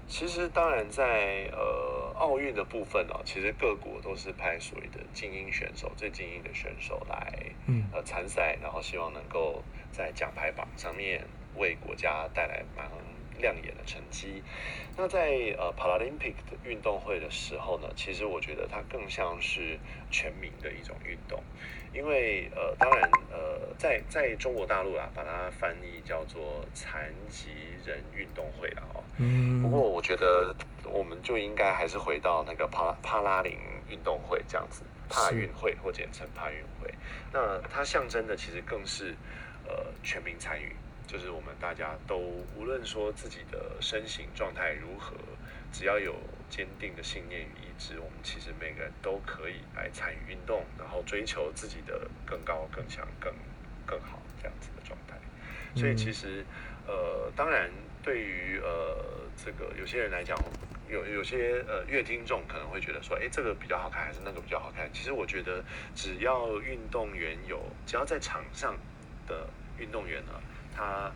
[0.07, 7.33] 其实，当然在呃奥运的部分哦，其实各国都是派所谓的精英选手、最精英的选手来
[7.67, 11.25] 嗯呃参赛，然后希望能够在奖牌榜上面
[11.57, 12.87] 为国家带来蛮。
[13.43, 14.43] 亮眼的成绩。
[14.97, 19.79] 那在呃 Paralympic 的运动会的时候呢，其实我觉得它更像是
[20.11, 21.43] 全民的一种运动，
[21.93, 27.51] 因为呃，当然呃，在在中国大陆啊，把它翻译叫做残疾
[27.85, 29.03] 人运动会了哦。
[29.19, 29.61] 嗯。
[29.63, 36.93] 不过我觉得我们就应该还是回到那个帕帕拉林运动会这样子，帕运会或简称帕运会。
[37.33, 39.15] 那它象征的其实更是
[39.67, 40.77] 呃全民参与。
[41.13, 42.17] 就是我们大家都
[42.57, 45.15] 无论说自己的身形状态如何，
[45.71, 46.17] 只要有
[46.49, 53.31] 坚定的信念与意志，我们其实每个人都可以来参与运动，然后追求自己的更高、更强、更
[53.85, 55.15] 更好这样子的状态。
[55.79, 56.47] 所以其实，
[56.87, 57.71] 呃，当然
[58.03, 58.97] 对于呃
[59.37, 60.35] 这个有些人来讲，
[60.89, 64.91] 有有些呃乐听众可能会觉得说，哎，这个比较好看还是那个比较好看？
[64.95, 65.63] 其实我觉得，
[65.95, 68.75] 只要运动员有，只要在场上
[69.27, 69.47] 的
[69.79, 70.33] 运动员呢。
[70.75, 71.11] 他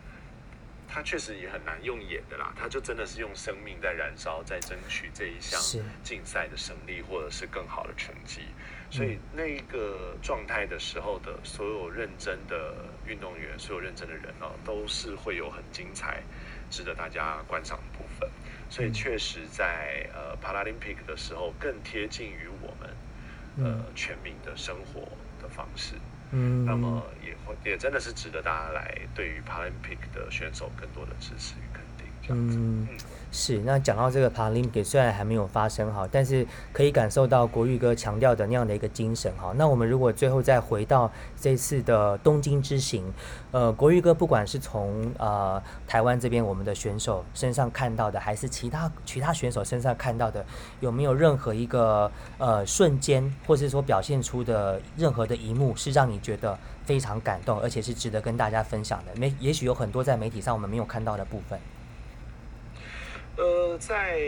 [0.87, 5.59] 他确实也很难用演的啦，他就真的是用生命在燃烧，在争取这一项
[6.03, 8.41] 竞赛的胜利，或者是更好的成绩。
[8.89, 12.73] 所以那个状态的时候的所有认真的
[13.05, 16.23] 运动员，所有认真的人哦，都是会有很精彩、
[16.69, 18.29] 值得大家观赏的部分。
[18.69, 25.01] 所以确实在呃 Paralympic 的时候，更贴近于我们呃全民的生活
[25.41, 25.95] 的方式。
[26.31, 32.57] 嗯，那么也会也真的是值得大家来对于 Paralympic 的选手更多的支持与肯定，这样子。
[32.59, 32.87] 嗯，
[33.37, 33.59] 是。
[33.59, 39.53] 那讲到这个 Paralympic 虽然还没有发生哈，但是可以感受到国玉哥强调的那样的一个精神哈。
[39.55, 43.13] 那我们如果最后再回到这次的东京之行。
[43.51, 50.45] 呃，国玉哥，不管是从呃台湾这边我们的选手身上看到的，还是其他其他选手身上看到的，
[50.79, 59.11] 有没有任何一个呃瞬间，或是说表现出的任何的一幕，是让你觉得非常感动，而且是值得跟大家分享的？
[59.15, 61.57] 没，也许有很多在媒体上我们没有看到的部分。
[63.37, 64.19] 呃，在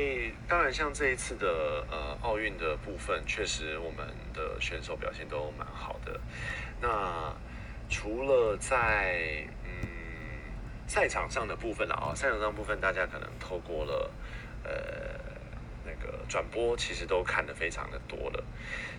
[0.47, 6.21] 当然像这一次的呃奥运的部分，确实我们的选手表现都蛮好的。
[6.79, 7.35] 那
[7.89, 9.89] 除了在嗯
[10.87, 14.11] 赛场上的部分了啊，赛场上部分大家可能透过了
[14.63, 14.71] 呃
[15.83, 18.43] 那个转播，其实都看得非常的多了。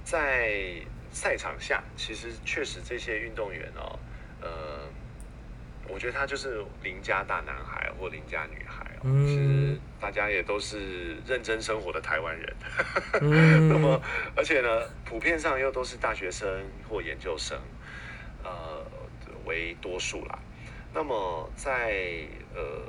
[0.02, 0.74] 在
[1.12, 3.96] 赛场下，其实确实这些运动员哦，
[4.40, 4.88] 呃，
[5.88, 12.54] 我觉得他就是邻家大男孩或邻家女孩哦，其实大家也都是认真生活的台湾人。
[13.68, 14.00] 那么，
[14.36, 14.68] 而且呢，
[15.04, 16.46] 普遍上又都是大学生
[16.88, 17.58] 或研究生。
[18.42, 18.84] 呃，
[19.44, 20.38] 为多数啦。
[20.94, 22.82] 那么在呃，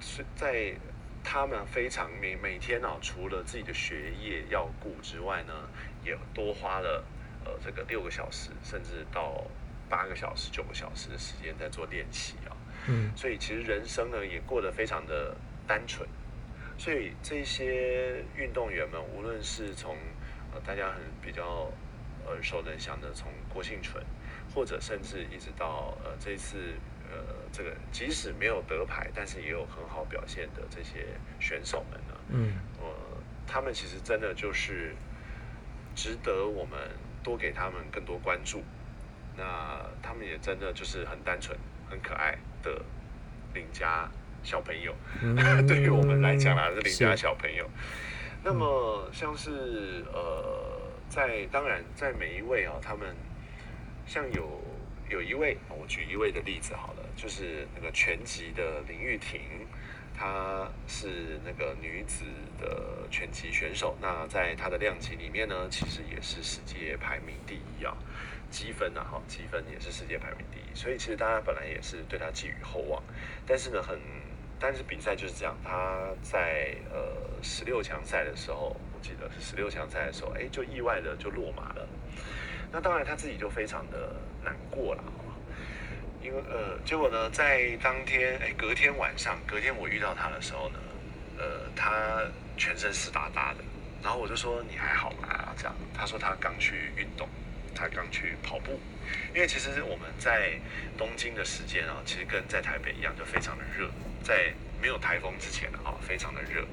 [0.00, 0.74] 是在
[1.22, 5.52] 他们非常每每天啊，除了自己的学业要顾之外呢，
[6.04, 7.04] 也多花了
[7.44, 9.44] 呃这个六个小时，甚至到
[9.88, 12.56] 八个小时、九个小时的时间在做练习啊。
[12.88, 13.10] 嗯。
[13.16, 16.08] 所以其实人生呢也过得非常的单纯。
[16.78, 19.96] 所以这些运动员们，无论是从
[20.54, 21.70] 呃大家很比较
[22.26, 24.04] 耳熟能详的从郭幸存。
[24.54, 26.58] 或者甚至一直到呃这次
[27.10, 27.16] 呃
[27.50, 31.06] 这个即使没有得牌，但是也有很好表现的这些
[31.40, 32.86] 选手们呢，嗯，呃，
[33.46, 34.94] 他们其实真的就是
[35.94, 36.78] 值得我们
[37.22, 38.62] 多给他们更多关注。
[39.38, 42.82] 那他们也真的就是很单纯、很可爱的
[43.54, 44.08] 邻家
[44.42, 44.94] 小朋友，
[45.66, 47.68] 对于我们来讲啊是邻家小朋友。
[48.44, 53.14] 那么像是呃在当然在每一位啊他们。
[54.04, 54.60] 像有
[55.08, 59.40] 有一位，我举一位的例子好了，就是那个拳击的林玉婷，
[60.12, 62.24] 她是那个女子
[62.60, 63.96] 的拳击选手。
[64.02, 67.96] 那在她的量级里面呢，其实也是世界排名第一啊，
[68.52, 70.74] 积分啊，哈，积分也是世界排名第一。
[70.76, 73.02] 所以其实大家本来也是对他寄予厚望，
[73.46, 73.98] 但是呢，很，
[74.60, 77.00] 但是比赛就是这样，他在呃
[77.42, 81.88] 十六强赛的时候，我记得是十六强赛的时候，哎，就意外的就落马了。
[82.70, 85.02] 那当然他自己就非常的难过了，
[86.22, 90.78] 因为呃，结果呢，在当天哎，隔天晚上，隔天我遇到他的时候呢，
[91.38, 92.22] 呃，他
[92.56, 93.64] 全身湿哒哒的，
[94.02, 95.52] 然后我就说你还好吗？
[95.56, 97.28] 这样，他说他刚去运动，
[97.74, 98.78] 他刚去跑步，
[99.34, 100.58] 因为其实我们在
[100.96, 103.90] 东京的时间啊，其实跟在台北一样，就非常的热，
[104.22, 106.66] 在没有台风之前啊，非常的热。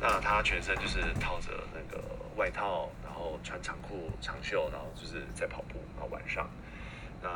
[0.00, 2.02] 那他全身就是套着那个
[2.36, 2.90] 外套。
[3.04, 5.78] 然后穿长裤长袖，然后就是在跑步。
[5.94, 6.50] 然后晚上，
[7.22, 7.28] 那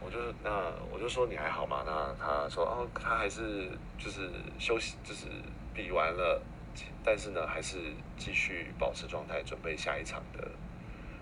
[0.00, 1.84] 我就那我就说你还好吗？
[1.86, 5.26] 那他说哦，他还是就是休息，就是
[5.74, 6.42] 比完了，
[7.04, 7.76] 但是呢还是
[8.16, 10.50] 继续保持状态，准备下一场的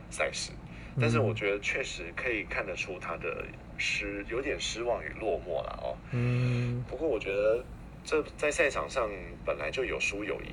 [0.08, 0.52] 赛事。
[0.98, 3.44] 但是我觉得确实可以看得出他的
[3.76, 5.96] 失有点失望与落寞了哦。
[6.12, 6.83] 嗯。
[6.88, 7.62] 不过我觉得
[8.05, 9.11] 这在赛场上
[9.44, 10.53] 本来就有输有赢，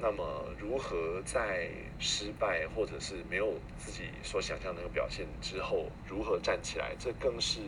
[0.00, 1.68] 那么如何在
[1.98, 7.60] 失败或者是没有自己所想象那个表现之后，如何站起来，这更是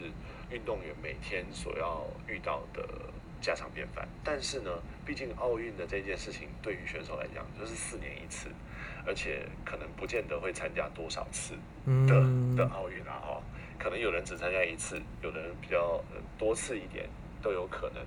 [0.51, 2.83] 运动员每天所要遇到的
[3.41, 4.09] 家常便饭。
[4.25, 4.71] 但是呢，
[5.05, 8.49] 毕竟奥运的这件事情对于选手来讲就是四年一次，
[9.07, 11.55] 而且可能不见得会参加多少次
[12.07, 12.15] 的
[12.57, 13.43] 的奥运啊，哈，
[13.79, 16.03] 可能有人只参加一次，有的人比较
[16.37, 17.09] 多次一点
[17.41, 18.05] 都有可能。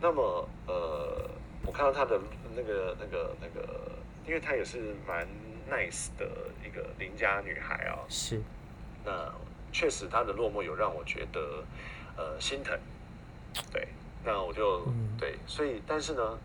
[0.00, 1.28] 那么，呃，
[1.66, 2.18] 我看到她的
[2.54, 3.68] 那个、那个、那个，
[4.26, 5.26] 因为她也是蛮
[5.70, 6.26] nice 的
[6.64, 7.98] 一个邻家女孩啊。
[8.08, 8.40] 是。
[9.04, 9.32] 那
[9.72, 11.64] 确实，她的落寞有让我觉得，
[12.16, 12.78] 呃，心疼。
[13.72, 13.88] 对。
[14.22, 14.86] 那我就
[15.18, 16.38] 对，所以，但是呢，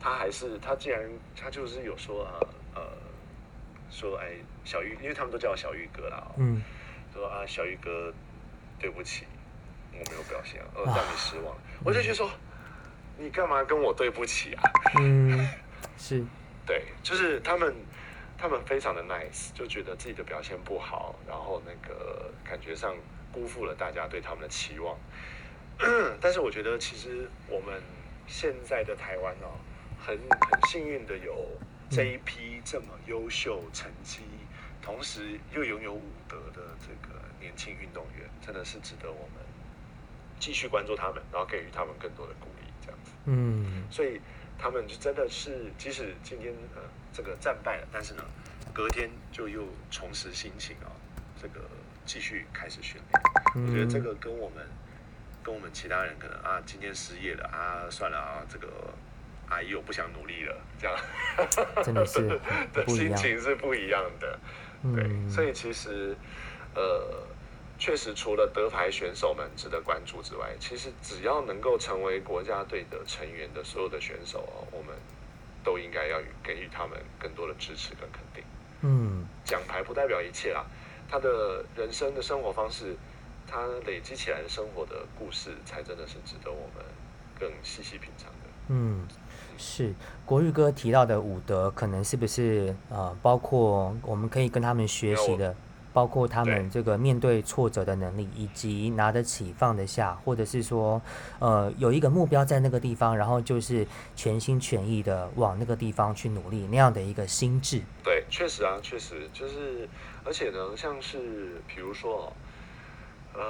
[0.00, 2.38] 她还是，她既然她就是有说啊，
[2.74, 2.82] 呃，
[3.90, 4.32] 说哎，
[4.64, 6.26] 小玉，因为他们都叫我小玉哥啦。
[6.38, 6.62] 嗯。
[7.12, 8.12] 说啊，小玉哥，
[8.78, 9.26] 对不起，
[9.92, 11.56] 我没有表现，呃，让你失望。
[11.84, 12.30] 我就觉得说。
[13.18, 14.62] 你干嘛跟我对不起啊？
[15.00, 15.48] 嗯，
[15.96, 16.22] 是，
[16.66, 17.74] 对，就是他们，
[18.36, 22.94] 他们非常的 nice，就觉得自己的表现不好，然后那个感觉上
[23.32, 24.94] 辜负了大家对他们的期望。
[26.20, 27.82] 但是我觉得，其实我们
[28.26, 29.56] 现在的台湾哦，
[29.98, 31.34] 很很幸运的有
[31.90, 34.20] 这一批这么优秀成绩，
[34.82, 39.44] 同时又拥有武德的这个年轻运动员，真的是值得我们
[40.38, 42.66] 继续关注他们，然后给予他们更多的鼓励。
[42.84, 44.20] 这样子嗯，所以
[44.58, 48.22] 他们就真的是，即使今天呃这个战败了，但是呢，
[48.72, 50.92] 隔天就又重拾心情啊，
[51.40, 51.60] 这个
[52.04, 53.66] 继续开始训练。
[53.66, 54.64] 我觉得这个跟我们
[55.42, 58.68] 跟我们其他人可能啊，今天失业了啊，算了啊，这个
[59.48, 60.96] 阿姨我不想努力了，这样
[61.84, 62.20] 真的是
[62.72, 64.38] 的心情是不一样的。
[64.94, 66.16] 对，所以其实
[66.74, 67.26] 呃。
[67.78, 74.96] 确实，除了德牌选手们值得关注之外，其实只要能够成为国家队的成员的所有的选手哦，我们
[75.62, 78.42] 都应该要给予他们更多的支持跟肯定。
[78.80, 80.64] 嗯，奖牌不代表一切啦，
[81.06, 82.96] 他的人生的生活方式，
[83.46, 86.82] 他累积起来的生活的故事，才真的是值得我们
[87.38, 88.48] 更细细品尝的。
[88.68, 89.06] 嗯，
[89.56, 95.54] 是国玉哥提到的武德，可能是不是呃，包括我们可以跟他们学习的？
[95.92, 101.00] 包括他们这个面对挫折的能力，以及拿得起放得下，或者是说，
[101.38, 107.80] 呃，有一个目标在那个地方，然后就是全心全意的往那个地方去努力，那样的一个心智。
[108.04, 109.88] 对，确实啊，确实就是，
[110.22, 112.30] 而且呢，像是比如说，
[113.32, 113.40] 呃，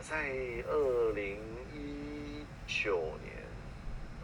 [0.00, 0.32] 在
[0.68, 1.36] 二零
[1.72, 3.33] 一九年，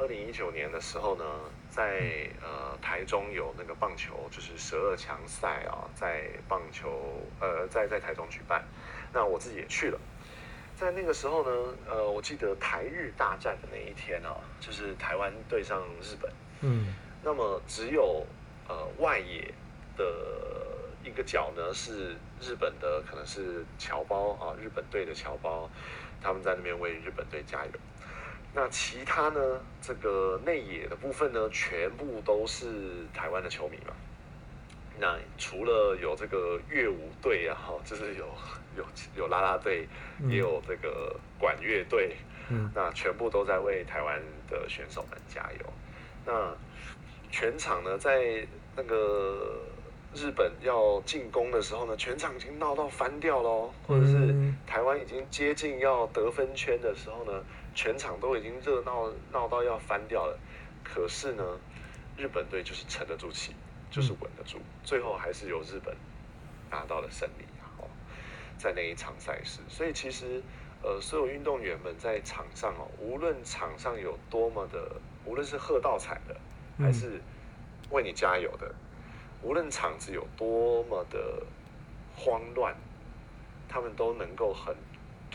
[0.01, 1.25] 二零一九年的时候呢。
[1.71, 8.65] 在呃台中有那个棒球，就是十二强赛啊，在棒球呃在在台中举办，
[9.13, 10.01] 那我自己也去了。
[10.75, 16.33] 在那个时候呢，呃，我记得台日大战的那一天啊，就是台湾对上日本，
[16.63, 18.27] 嗯，那么只有
[18.67, 19.55] 呃外野
[19.97, 20.05] 的
[21.05, 25.71] 一个角呢是日本的，可能是侨胞啊，日本队的侨胞，
[26.21, 27.73] 他们在那边为日本队加油。
[28.53, 29.41] 那其他呢？
[29.81, 32.67] 这个内野的部分呢，全部都是
[33.15, 33.95] 台湾的球迷嘛。
[34.99, 38.27] 那除了有这个乐舞队啊，哈，就是有
[38.77, 38.85] 有
[39.17, 39.89] 有啦啦队，
[40.29, 42.17] 也有这个管乐队，
[42.51, 45.73] 嗯，那全部都在为台湾的选手们加油。
[46.27, 46.55] 那
[47.31, 49.61] 全场呢，在那个
[50.15, 54.35] 日本要进攻的时候呢，全场已经闹到翻掉喽，或者是
[54.67, 57.33] 台湾已经接近要得分圈的时候呢。
[57.75, 60.39] 全场都已经热闹闹到要翻掉了，
[60.83, 61.43] 可是呢，
[62.17, 63.55] 日本队就是沉得住气，
[63.91, 65.97] 就是稳得住，最后还是由日本
[66.71, 67.45] 拿到了胜利
[67.79, 67.89] 哦，
[68.59, 69.61] 在那一场赛事。
[69.69, 70.43] 所以其实，
[70.83, 76.37] 呃，所有运动员们在场上哦，无论场上有多么的，无论是喝倒彩的，
[76.79, 77.21] 还是
[77.91, 78.75] 为你加油的，
[79.43, 81.47] 无论场子有多么的
[82.17, 82.77] 慌乱，
[83.69, 84.75] 他们都能够很。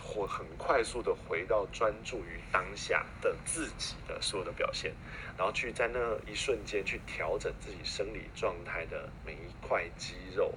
[0.06, 4.94] 或很快速的回到专注于当下的自己的所有的表现，
[5.36, 6.00] 然后去在那
[6.32, 10.54] 一瞬间去调整自己生理状态的每一块肌肉，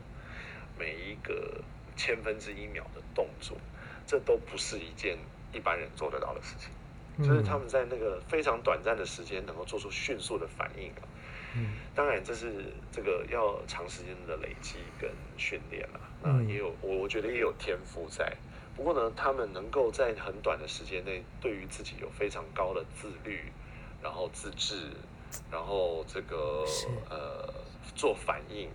[0.78, 1.62] 每一个
[1.96, 3.57] 千分之一秒的动作，
[4.07, 5.16] 这都不是一件
[5.53, 6.70] 一般人做得到的事情。
[7.26, 11.03] 就是他们在那个非常短暂的时间能够做出迅速的反应啊。
[11.57, 12.53] 嗯，当然这是
[12.92, 15.99] 这个要长时间的累积跟训练啊。
[16.22, 18.36] 那也有我我觉得也有天赋在。
[18.79, 23.53] 不过呢，他们能够在很短的时间内，对于自己有非常高的自律，
[24.01, 24.93] 然后自制，
[25.51, 26.64] 然后这个
[27.11, 27.53] 呃
[27.97, 28.70] 做反应，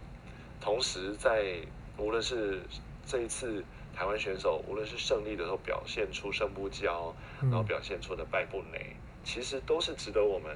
[0.59, 1.55] 同时在
[1.97, 2.59] 无论是
[3.05, 3.63] 这一次
[3.95, 10.53] 台湾选手，无论是胜利的时候表现出胜不骄，然后表现出的败不馁，其实都是值得我们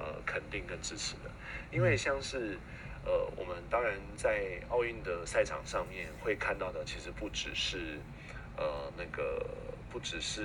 [0.00, 1.30] 呃肯定跟支持的，
[1.70, 2.58] 因为像是
[3.04, 8.00] 呃我们当然在奥运的赛场上面会看到的，其实不只是
[8.58, 9.46] 呃那个
[9.88, 10.42] 不只是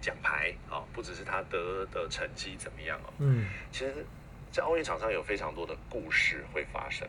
[0.00, 4.04] 奖牌啊，不只是他得的成绩怎么样哦，嗯，其实，
[4.50, 7.06] 在奥运场上有非常多的故事会发生。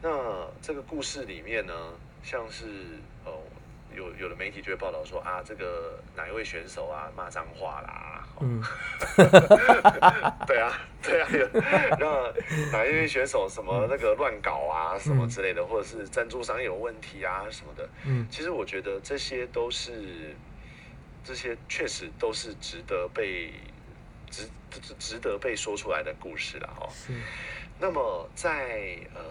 [0.00, 1.72] 那这个故事里面呢，
[2.22, 2.66] 像是
[3.24, 3.32] 呃。
[3.94, 7.92] 有有的媒体就会报道说啊，这个哪一位选手啊骂脏话啦，
[8.44, 8.60] 嗯，
[10.48, 11.28] 对啊，对啊，
[12.00, 12.32] 那
[12.72, 20.34] 哪一位选手什么那个乱搞啊，什么之类的，或者是赞助商有问题啊什么的，嗯，其实我觉得这些都是，
[21.22, 23.52] 这些确实都是值得被
[24.28, 26.88] 值值值得被说出来的故事了哈。
[27.78, 29.22] 那么在呃，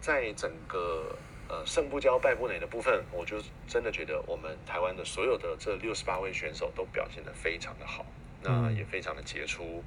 [0.00, 1.16] 在整个。
[1.52, 3.36] 呃，胜不骄败不馁的部分，我就
[3.68, 8.06] 真的觉得我们台湾的所有的这六十八位选手都表现得非常的好，
[8.42, 9.84] 那也非常的杰出，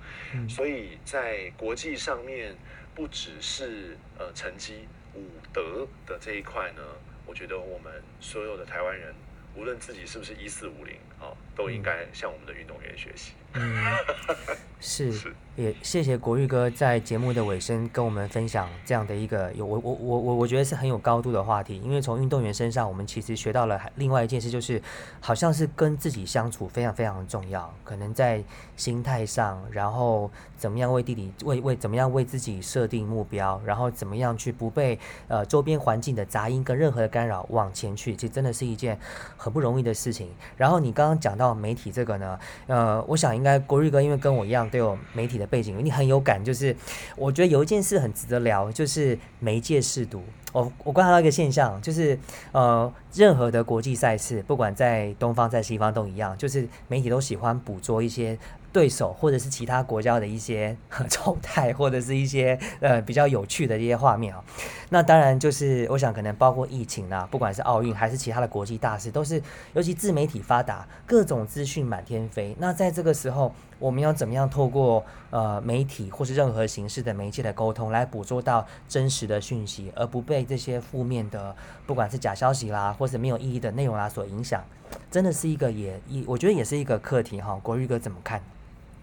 [0.48, 2.56] 所以在国际上面，
[2.94, 6.84] 不只是呃成绩武德的这一块呢，
[7.26, 9.12] 我觉得我们所有的台湾人，
[9.56, 13.34] 无论自己是不是一四五零啊，都应该向我们的运动员学习。
[14.80, 15.12] 是，
[15.56, 24.80] 也谢谢国玉哥在节目的尾声跟我们分享这样的一个有我我我我我觉得是很有高度的话题，因为从运动员身上，我们其实学到了另外一件事，就是
[25.20, 28.44] 好像是跟自己相处非常非常重要，可能在
[28.76, 39.00] 心态上，然后怎么样为弟弟为为怎么样为自己设定目标，然后怎么样去不被呃周边环境的杂音跟任何的干扰往前去，其实真的是一件
[39.36, 40.30] 很不容易的事情。
[40.58, 44.66] 然后你刚刚讲到媒体这个呢，呃，我想应该国瑞哥因为跟我一样。
[44.72, 46.44] 都有媒体的背景，你很有感。
[46.44, 46.76] 就是
[47.16, 50.24] 我觉得有一件事很值得聊，就是媒介试读。
[50.52, 52.18] 我我观察到一个现象，就是
[52.52, 58.38] 呃，任何的国际赛事，不管在东方在西方都一样，就是媒体都喜欢捕捉一些。
[58.76, 60.76] 对手或者是其他国家的一些
[61.10, 64.44] 丑态，或者是一些呃比较有趣的一些画面啊。
[64.90, 72.54] 那当然就是我想可能包括疫情啊，不管是奥运还是其他的国际大事，都是尤其自媒体发达，各种资讯满天飞。
[72.60, 81.56] 那在这个时候，我们要怎么样透过呃媒体或是任何形式的媒介的沟通，来捕捉到真实的讯息，而不被这些负面的
[81.88, 84.62] 不管是假消息啦，或是没有意义的内容啦所影响，
[85.10, 87.58] 真的是一个也一我觉得也是一个课题哈。
[87.64, 88.44] 国玉哥怎么看？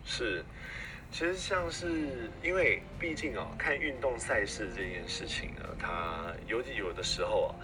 [0.04, 0.44] 是，
[1.10, 7.54] 其实像是因为毕竟哦，看运动赛事这件事情呢，它尤其有的时候啊，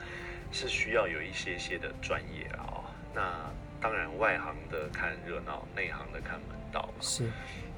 [0.53, 2.85] 是需要有一些些的专业啊。
[3.15, 6.89] 那当然，外行的看热闹，内行的看门道。
[7.01, 7.25] 是。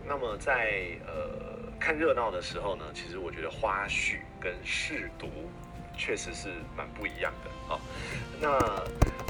[0.06, 5.28] 那么在呃看热闹的时候呢，其实我觉得花絮跟试读
[6.00, 7.78] 确实是蛮不一样的啊。
[8.40, 8.48] 那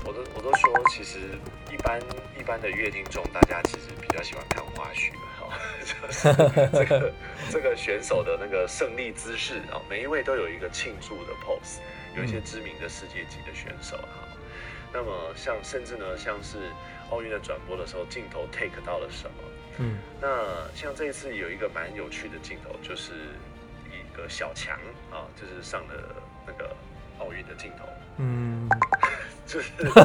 [0.07, 1.19] 我都我都说，其实
[1.71, 2.01] 一般
[2.39, 5.51] 一般的乐听众，大家其实比较喜欢看花絮哈。
[5.83, 6.33] 就是
[6.73, 7.13] 这个
[7.51, 11.81] 这个选手的那个胜利姿势啊，每一位都有一个庆祝的 pose，
[12.17, 14.29] 有一些知名的世界级的选手哈。
[14.93, 16.59] 那么像甚至呢，像是
[17.11, 19.37] 奥运的转播的时候，镜头 take 到了什么？
[19.79, 20.29] 嗯，那
[20.75, 23.13] 像这一次有一个蛮有趣的镜头，就是
[23.91, 24.79] 一个小强
[25.11, 26.15] 啊，就是上了
[26.51, 26.75] 那个
[27.21, 27.85] 奥运的镜头。
[28.19, 28.69] 嗯。
[29.47, 30.01] 就 是就是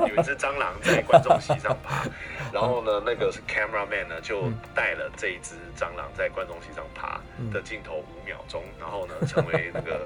[0.00, 2.02] 有一只蟑螂在观众席上爬，
[2.52, 7.20] 然后呢，那个是 camera man 呢就带了这一只蟑螂在观众席上爬
[7.52, 10.04] 的镜头五秒钟，然后呢成为那个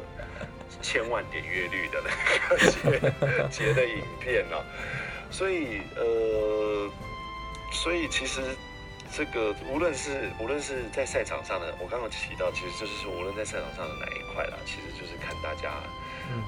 [0.83, 3.01] 千万点阅率的那个截
[3.51, 4.57] 截 的影片呢。
[5.31, 6.91] 所以呃，
[7.73, 8.43] 所以其实
[9.17, 15.73] 这个无论是无论是在赛场上的，我刚刚提到，其实就是说无论在赛场上的哪一块啦，其实就是看大家，
[16.31, 16.45] 嗯，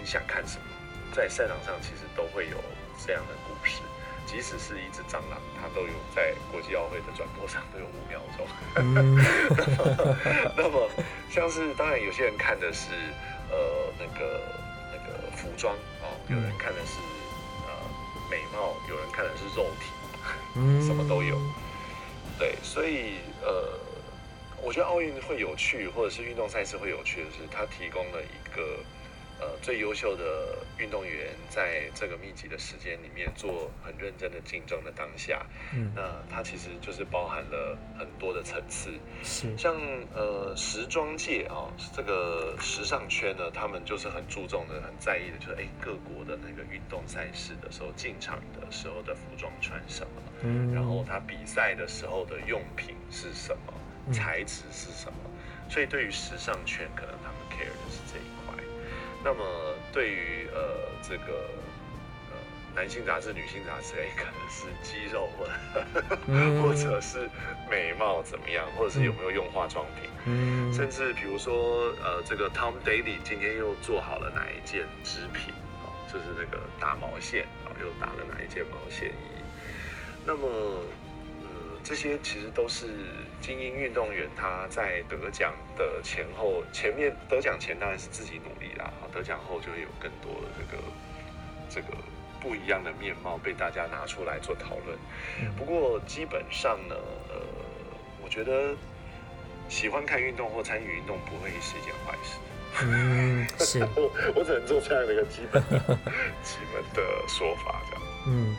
[0.00, 0.64] 你想看什么。
[1.12, 2.56] 在赛场上，其实都会有
[3.04, 3.82] 这样的故事。
[4.24, 8.46] 即使是一只蟑螂，它都有在国际奥会的转播上都有五秒钟。
[10.56, 10.88] 那么，
[11.30, 12.92] 像是当然有些人看的是
[13.50, 14.40] 呃那个
[14.92, 16.96] 那个服装哦，有人看的是
[17.68, 17.72] 呃
[18.30, 19.92] 美貌，有人看的是肉体，
[20.80, 21.38] 什么都有。
[22.38, 23.78] 对，所以呃，
[24.62, 28.78] 我觉得奥运会有趣，或者是运动赛事会有趣的是，它提供了一个。
[29.40, 38.90] 呃，最优秀的运动员在这个密集的时间里面做很认真的竞争的当下，嗯，那他其实就是包含了很多的层次，
[39.22, 39.76] 是像
[40.12, 55.18] 呃时装界啊，这个时尚圈呢，他们就是很注重的、很在意的，就是哎各国的那个运动赛事的时候进场的时候的服装穿什么，嗯，然后他比赛的时候的用品是什么，材质是什么，
[55.70, 58.37] 所以对于时尚圈，可能他们 care 的是这一。
[59.24, 59.44] 那么
[59.92, 61.50] 对于呃这个
[62.30, 62.36] 呃
[62.74, 65.28] 男性杂志、女性杂志，哎，可能是肌肉
[66.26, 66.62] 嗯。
[66.62, 67.28] 或者是
[67.70, 70.72] 美貌怎么样，或者是有没有用化妆品，嗯。
[70.72, 75.52] 甚至比如说，呃，这个 Tom Daly 今天又做好了哪一件织品，
[75.82, 79.42] 哦，就是那个打毛线，啊、又打了哪一件毛线衣。
[80.24, 80.46] 那么，
[81.42, 81.48] 呃，
[81.82, 82.86] 这些其实都是
[83.40, 90.82] 精英运动员他在得奖的前后，前面得奖前当然是自己努力啦，啊，得奖后就会有更多的这个
[91.68, 91.96] 这个
[92.40, 94.98] 不一样的面貌被大家拿出来做讨论。
[95.56, 96.94] 不过基本上呢，
[97.28, 97.40] 呃，
[98.22, 98.74] 我觉得
[99.68, 102.38] 喜欢看运动或参与运动不会是一件坏事。
[102.82, 105.78] 嗯，是， 我我只能做这样的一个基本的
[106.42, 108.02] 基本的说法，这样。
[108.30, 108.54] 嗯，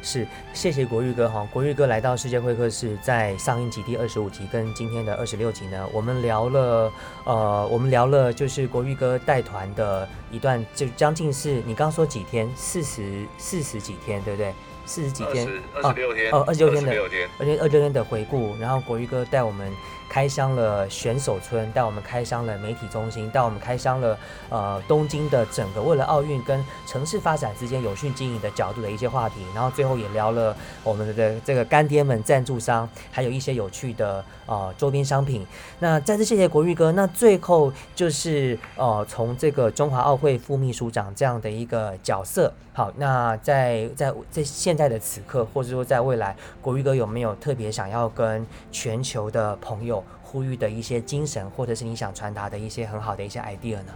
[0.00, 1.46] 是，谢谢国玉哥哈。
[1.52, 6.92] 国玉哥来到世界会客室，在上一集第二十五集跟今天的二十六集呢，我们聊了，
[7.24, 14.54] 呃，我们聊了就是国玉哥带团的一段，就将近是你刚刚说几天，四十四十几天，对不对？
[14.88, 19.70] 四十几天，二十六天哦，二十六天的，六天，而且二十六天的回顾，然后国玉哥带我们
[20.08, 24.18] 开箱了选手村，带我们开箱了媒体中心，带我们开箱了
[24.48, 35.46] 呃东京的整个为了奥运跟城市发展之间有序经营的角度的一些话题，然后最后也聊了我们的这个干爹们、赞助商，还有一些有趣的呃周边商品。
[35.78, 36.90] 那再次谢谢国玉哥。
[36.90, 53.92] 那最后就是呃从这个中华奥会副秘书长这样的一个角色，好，那在在在现在的此刻，或者说在未来，国玉哥有没有特别想要跟全球的朋友呼吁的一些精神，或者是你想传达的一些很好的一些 idea 呢？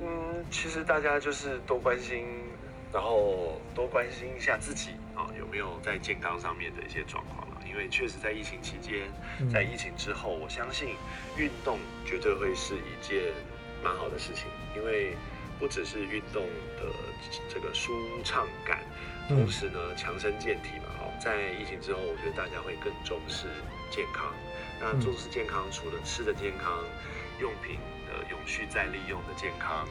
[0.00, 0.06] 嗯，
[0.50, 2.24] 其实大家就是多关心，
[2.92, 7.47] 然后多关心一下自己啊、有没有在健康上面的一些状况。
[7.78, 9.08] 为确实在疫情期间，
[9.40, 10.96] 嗯在疫情之后，我相信
[11.36, 13.32] 运动绝对会是一件
[13.82, 14.44] 蛮好的事情，
[14.76, 15.16] 因为
[15.58, 16.44] 不只是运动
[16.76, 16.92] 的
[17.48, 17.92] 这个舒
[18.24, 18.80] 畅感，
[19.30, 20.90] 嗯同时呢强身健体嘛。
[21.00, 23.46] 哦，在疫情之后，我觉得大家会更重视
[23.90, 24.34] 健康。
[24.80, 26.84] 那嗯重视健康，除了吃的健康、
[27.40, 29.86] 用品的永续再利用的健康、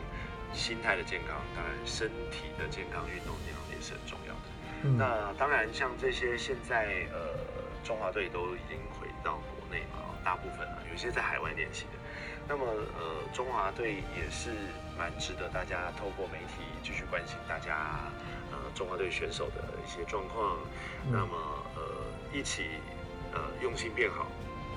[0.54, 4.40] 心态的健康，当然身体的健康、运动健康也是很重要的。
[4.84, 7.18] 嗯那当然，像这些现在呃
[7.88, 11.92] 中华队都已经回到国内嘛，哦大部分啊，有一些在海外练习的。
[12.50, 12.66] 那么
[13.00, 14.52] 呃中华队也是
[14.98, 18.12] 蛮值得大家透过媒体继续关心大家
[18.52, 20.58] 呃中华队选手的一些状况。
[21.06, 21.38] 嗯那么
[21.76, 21.82] 呃
[22.34, 22.68] 一起
[23.32, 24.28] 呃用心变好，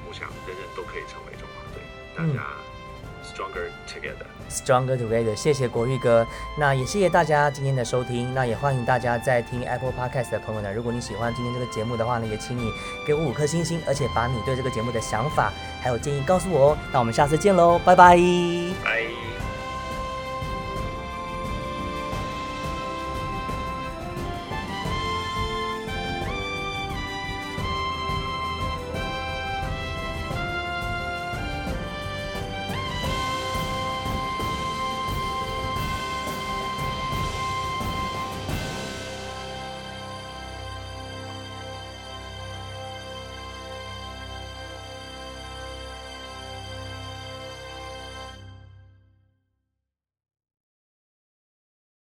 [0.07, 1.83] 我想人人都可以成为中华队，
[2.15, 2.47] 大嗯家
[3.23, 4.27] stronger together。
[4.51, 6.27] Stronger Together，谢谢国玉哥。
[6.59, 8.35] 那也谢谢大家今天的收听。
[8.35, 12.71] 那也欢迎大家在听 Apple Podcast 的朋友呢，如果你喜欢今天这个节目的话呢，也请你
[13.07, 16.79] 给我五颗星星，而且把你对这个节目的想法还有建议告诉我哦。
[16.93, 18.16] 那我们下次见喽，拜拜。
[18.83, 19.20] 拜。